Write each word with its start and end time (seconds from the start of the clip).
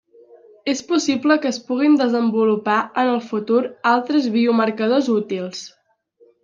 És 0.71 0.79
possible 0.91 1.37
que 1.43 1.49
es 1.49 1.59
puguin 1.67 1.99
desenvolupar 2.01 2.79
en 3.03 3.13
el 3.13 3.23
futur 3.29 3.61
altres 3.95 4.33
biomarcadors 4.39 5.17
útils. 5.23 5.67